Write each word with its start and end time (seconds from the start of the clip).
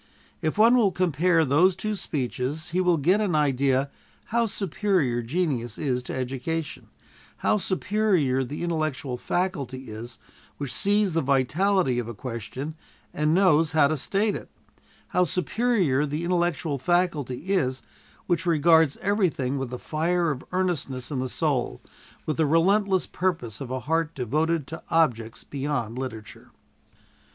If 0.41 0.57
one 0.57 0.75
will 0.75 0.91
compare 0.91 1.45
those 1.45 1.75
two 1.75 1.93
speeches 1.93 2.69
he 2.69 2.81
will 2.81 2.97
get 2.97 3.21
an 3.21 3.35
idea 3.35 3.91
how 4.33 4.47
superior 4.47 5.21
genius 5.21 5.77
is 5.77 6.01
to 6.01 6.15
education; 6.15 6.87
how 7.45 7.57
superior 7.57 8.43
that 8.43 8.55
intellectual 8.59 9.15
faculty 9.17 9.91
is 9.91 10.17
which 10.57 10.73
sees 10.73 11.13
the 11.13 11.21
vitality 11.21 11.99
of 11.99 12.07
a 12.07 12.15
question 12.15 12.73
and 13.13 13.35
knows 13.35 13.73
how 13.73 13.87
to 13.89 13.95
state 13.95 14.33
it; 14.35 14.49
how 15.09 15.23
superior 15.23 16.07
that 16.07 16.19
intellectual 16.19 16.79
faculty 16.79 17.49
is 17.53 17.83
which 18.25 18.47
regards 18.47 18.97
everything 19.03 19.59
with 19.59 19.69
the 19.69 19.77
fire 19.77 20.31
of 20.31 20.43
earnestness 20.51 21.11
in 21.11 21.19
the 21.19 21.29
soul, 21.29 21.79
with 22.25 22.37
the 22.37 22.47
relentless 22.47 23.05
purpose 23.05 23.61
of 23.61 23.69
a 23.69 23.81
heart 23.81 24.15
devoted 24.15 24.65
to 24.65 24.81
objects 24.89 25.43
beyond 25.43 25.99
literature. 25.99 26.49